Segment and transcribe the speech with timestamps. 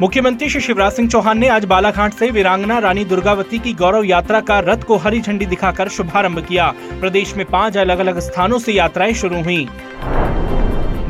[0.00, 4.40] मुख्यमंत्री श्री शिवराज सिंह चौहान ने आज बालाघाट से वीरांगना रानी दुर्गावती की गौरव यात्रा
[4.40, 6.68] का रथ को हरी झंडी दिखाकर शुभारंभ किया।
[7.00, 9.66] प्रदेश में पाँच अलग अलग स्थानों से यात्राएँ शुरू हुई।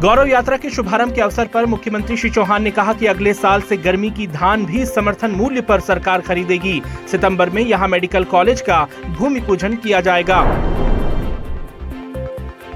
[0.00, 3.60] गौरव यात्रा के शुभारंभ के अवसर पर मुख्यमंत्री श्री चौहान ने कहा कि अगले साल
[3.60, 6.80] से गर्मी की धान भी समर्थन मूल्य पर सरकार खरीदेगी।
[7.10, 10.42] सितंबर में यहाँ मेडिकल कॉलेज का भूमि पूजन किया जाएगा।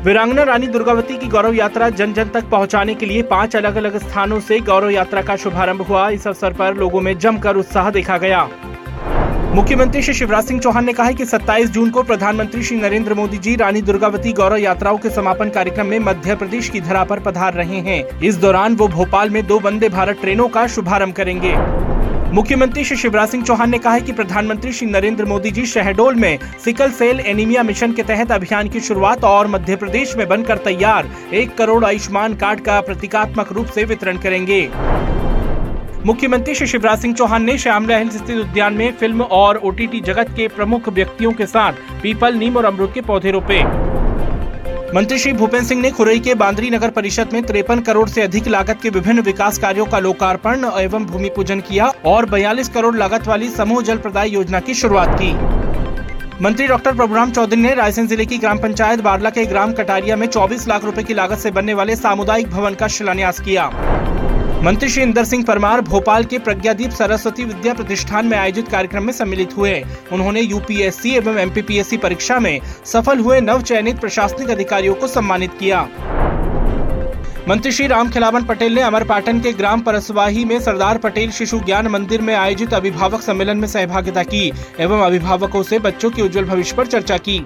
[0.05, 3.97] वीरांगना रानी दुर्गावती की गौरव यात्रा जन जन तक पहुँचाने के लिए पाँच अलग अलग
[3.99, 8.19] स्थानों से गौरव यात्रा का शुभारंभ हुआ। इस अवसर पर लोगों में जमकर उत्साह देखा
[8.19, 8.43] गया।
[9.55, 13.15] मुख्यमंत्री श्री शिवराज सिंह चौहान ने कहा है कि 27 जून को प्रधानमंत्री श्री नरेंद्र
[13.15, 17.21] मोदी जी रानी दुर्गावती गौरव यात्राओं के समापन कार्यक्रम में मध्य प्रदेश की धरा पर
[17.21, 21.55] पधार रहे हैं। इस दौरान वो भोपाल में दो वंदे भारत ट्रेनों का शुभारंभ करेंगे।
[22.35, 26.15] मुख्यमंत्री श्री शिवराज सिंह चौहान ने कहा है कि प्रधानमंत्री श्री नरेंद्र मोदी जी शहडोल
[26.15, 30.59] में सिकल सेल एनीमिया मिशन के तहत अभियान की शुरुआत और मध्य प्रदेश में बनकर
[30.59, 34.61] तैयार एक करोड़ आयुष्मान कार्ड का प्रतीकात्मक रूप से वितरण करेंगे।
[36.07, 40.35] मुख्यमंत्री श्री शिवराज सिंह चौहान ने श्यामला हिल्स स्थित उद्यान में फ़िल्म और ओटीटी जगत
[40.37, 43.63] के प्रमुख व्यक्तियों के साथ पीपल, नीम और अमरूद के पौधे रोपे।
[44.95, 48.49] मंत्री श्री भूपेन्द्र सिंह ने खुरई के बांद्री नगर परिषद में तिरपन करोड़ से अधिक
[48.49, 53.27] लागत के विभिन्न विकास कार्यों का लोकार्पण एवं भूमि पूजन किया और बयालीस करोड़ लागत
[53.29, 55.33] वाली समूह जल प्रदाय योजना की शुरुआत की।
[56.43, 60.27] मंत्री डॉक्टर प्रभुराम चौधरी ने रायसेन ज़िले की ग्राम पंचायत बारला के ग्राम कटारिया में
[60.27, 63.71] 24 लाख रुपए की लागत से बनने वाले सामुदायिक भवन का शिलान्यास किया।
[64.65, 69.13] मंत्री श्री इंदर सिंह परमार भोपाल के प्रज्ञादीप सरस्वती विद्या प्रतिष्ठान में आयोजित कार्यक्रम में
[69.13, 69.73] सम्मिलित हुए।
[70.13, 75.81] उन्होंने यूपीएससी एवं एमपीपीएससी परीक्षा में सफल हुए नव चयनित प्रशासनिक अधिकारियों को सम्मानित किया।
[77.49, 81.89] मंत्री श्री राम खिलावन पटेल ने अमरपाटन के ग्राम परसवाही में सरदार पटेल शिशु ज्ञान
[81.89, 86.77] मंदिर में आयोजित अभिभावक सम्मेलन में सहभागिता की एवं अभिभावकों से बच्चों के उज्जवल भविष्य
[86.77, 87.39] पर चर्चा की।